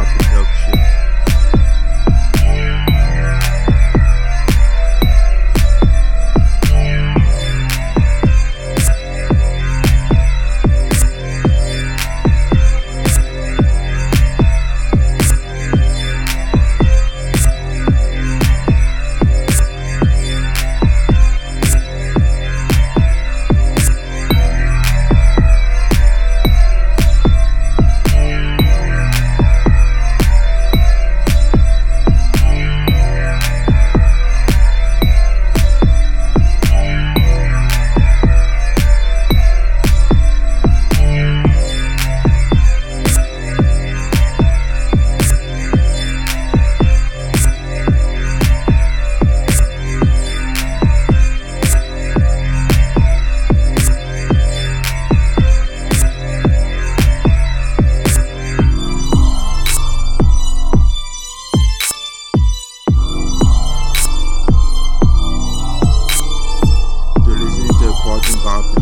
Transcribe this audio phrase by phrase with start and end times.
[0.00, 0.89] Architecture
[68.34, 68.79] involved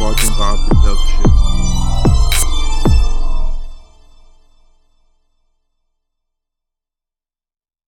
[0.00, 1.49] Sparking Bob Production.